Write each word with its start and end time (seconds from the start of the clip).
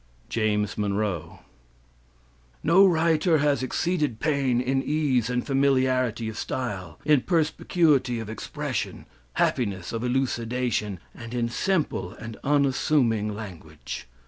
James 0.29 0.79
Monroe" 0.79 1.41
"No 2.63 2.87
writer 2.87 3.37
has 3.37 3.61
exceeded 3.61 4.19
Paine 4.19 4.59
in 4.59 4.81
ease 4.81 5.29
and 5.29 5.45
familiarity 5.45 6.27
of 6.27 6.39
style, 6.39 6.97
in 7.05 7.21
perspicuity 7.21 8.19
of 8.19 8.27
expression, 8.27 9.05
happiness 9.33 9.93
of 9.93 10.03
elucidation, 10.03 10.99
and 11.13 11.35
in 11.35 11.49
simple 11.49 12.13
and 12.13 12.35
unassuming 12.43 13.35
language. 13.35 14.07